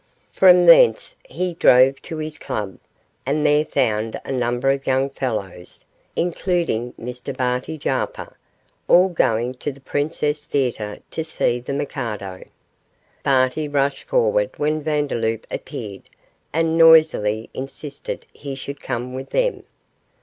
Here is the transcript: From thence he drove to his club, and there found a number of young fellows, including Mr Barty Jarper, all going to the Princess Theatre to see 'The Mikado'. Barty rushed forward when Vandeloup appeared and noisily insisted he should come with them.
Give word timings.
From 0.31 0.65
thence 0.65 1.15
he 1.25 1.53
drove 1.53 2.01
to 2.01 2.17
his 2.17 2.39
club, 2.39 2.79
and 3.23 3.45
there 3.45 3.63
found 3.63 4.19
a 4.25 4.31
number 4.31 4.71
of 4.71 4.87
young 4.87 5.11
fellows, 5.11 5.85
including 6.15 6.93
Mr 6.99 7.37
Barty 7.37 7.77
Jarper, 7.77 8.33
all 8.87 9.09
going 9.09 9.53
to 9.53 9.71
the 9.71 9.79
Princess 9.79 10.43
Theatre 10.43 10.97
to 11.11 11.23
see 11.23 11.59
'The 11.59 11.73
Mikado'. 11.73 12.45
Barty 13.23 13.67
rushed 13.67 14.07
forward 14.07 14.49
when 14.57 14.81
Vandeloup 14.81 15.45
appeared 15.51 16.09
and 16.51 16.79
noisily 16.79 17.51
insisted 17.53 18.25
he 18.33 18.55
should 18.55 18.81
come 18.81 19.13
with 19.13 19.29
them. 19.29 19.65